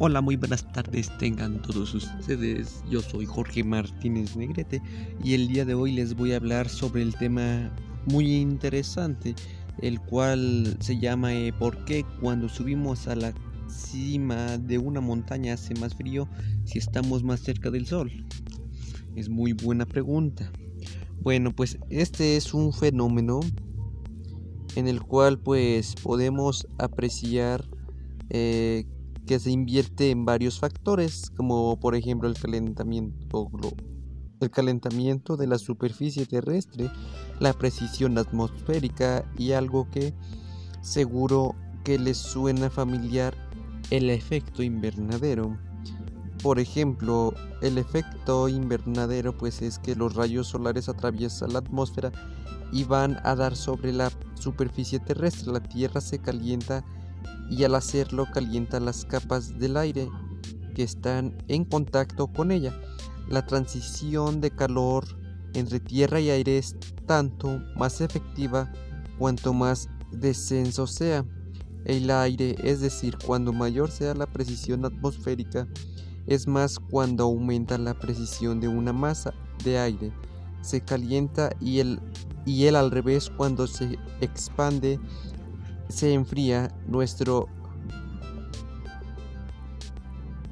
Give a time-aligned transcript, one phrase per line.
[0.00, 2.84] Hola, muy buenas tardes tengan todos ustedes.
[2.88, 4.80] Yo soy Jorge Martínez Negrete
[5.24, 7.68] y el día de hoy les voy a hablar sobre el tema
[8.06, 9.34] muy interesante,
[9.82, 13.34] el cual se llama eh, ¿Por qué cuando subimos a la
[13.68, 16.28] cima de una montaña hace más frío
[16.64, 18.12] si estamos más cerca del sol?
[19.16, 20.52] Es muy buena pregunta.
[21.22, 23.40] Bueno, pues este es un fenómeno
[24.76, 27.64] en el cual pues podemos apreciar
[28.30, 28.86] eh,
[29.28, 33.50] que se invierte en varios factores, como por ejemplo el calentamiento,
[34.40, 36.90] el calentamiento de la superficie terrestre,
[37.38, 40.14] la precisión atmosférica y algo que
[40.80, 41.54] seguro
[41.84, 43.36] que les suena familiar,
[43.90, 45.58] el efecto invernadero.
[46.42, 52.12] Por ejemplo, el efecto invernadero pues es que los rayos solares atraviesan la atmósfera
[52.72, 55.52] y van a dar sobre la superficie terrestre.
[55.52, 56.82] La Tierra se calienta
[57.50, 60.08] y al hacerlo calienta las capas del aire
[60.74, 62.78] que están en contacto con ella.
[63.28, 65.04] La transición de calor
[65.54, 66.76] entre tierra y aire es
[67.06, 68.72] tanto más efectiva
[69.18, 71.24] cuanto más descenso sea
[71.84, 75.66] el aire, es decir, cuando mayor sea la precisión atmosférica,
[76.26, 79.32] es más cuando aumenta la precisión de una masa
[79.64, 80.12] de aire.
[80.60, 82.00] Se calienta y el,
[82.44, 85.00] y el al revés cuando se expande
[85.88, 87.48] se enfría, nuestro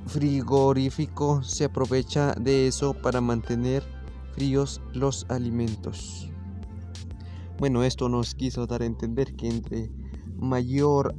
[0.06, 3.82] frigorífico se aprovecha de eso para mantener
[4.32, 6.30] fríos los alimentos.
[7.58, 9.90] Bueno, esto nos quiso dar a entender que entre
[10.36, 11.14] mayor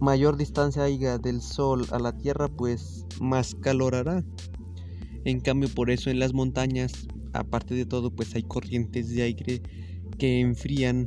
[0.00, 4.24] mayor distancia haya del sol a la tierra, pues más calor hará.
[5.24, 9.62] En cambio, por eso en las montañas, aparte de todo, pues hay corrientes de aire
[10.18, 11.06] que enfrían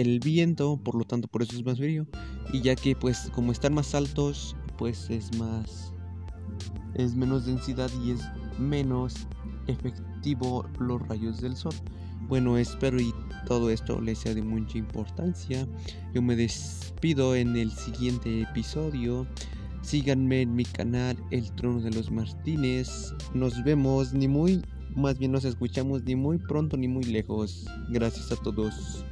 [0.00, 2.06] el viento, por lo tanto por eso es más frío.
[2.52, 5.92] Y ya que pues como están más altos, pues es más
[6.94, 8.20] es menos densidad y es
[8.58, 9.14] menos
[9.66, 11.74] efectivo los rayos del sol.
[12.28, 13.14] Bueno, espero y
[13.46, 15.66] todo esto les sea de mucha importancia.
[16.14, 19.26] Yo me despido en el siguiente episodio.
[19.80, 23.14] Síganme en mi canal El Trono de los Martínez.
[23.32, 24.62] Nos vemos ni muy,
[24.94, 27.66] más bien nos escuchamos ni muy pronto ni muy lejos.
[27.90, 29.04] Gracias a todos.